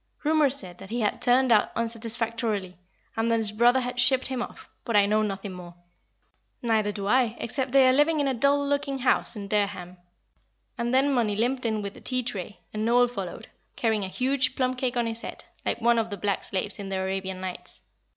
Rumour 0.23 0.49
said 0.49 0.79
that 0.79 0.89
he 0.89 1.01
had 1.01 1.21
turned 1.21 1.51
out 1.51 1.71
unsatisfactorily, 1.75 2.75
and 3.15 3.29
that 3.29 3.37
his 3.37 3.51
brother 3.51 3.79
had 3.81 3.99
shipped 3.99 4.29
him 4.29 4.41
off, 4.41 4.67
but 4.83 4.95
I 4.95 5.05
know 5.05 5.21
nothing 5.21 5.51
more." 5.51 5.75
"Neither 6.63 6.91
do 6.91 7.05
I, 7.05 7.35
except 7.39 7.71
they 7.71 7.87
are 7.87 7.93
living 7.93 8.19
in 8.19 8.27
a 8.27 8.33
dull 8.33 8.65
looking 8.67 8.97
house 8.97 9.35
in 9.35 9.47
Dereham." 9.47 9.97
And 10.75 10.91
then 10.91 11.13
Mollie 11.13 11.35
limped 11.35 11.67
in 11.67 11.83
with 11.83 11.93
the 11.93 12.01
tea 12.01 12.23
tray, 12.23 12.61
and 12.73 12.83
Noel 12.83 13.09
followed, 13.09 13.47
carrying 13.75 14.03
a 14.03 14.07
huge 14.07 14.55
plum 14.55 14.73
cake 14.73 14.97
on 14.97 15.05
his 15.05 15.21
head, 15.21 15.45
like 15.67 15.81
one 15.81 15.99
of 15.99 16.09
the 16.09 16.17
black 16.17 16.43
slaves 16.45 16.79
in 16.79 16.89
the 16.89 16.95
"Arabian 16.97 17.39
Nights." 17.39 17.83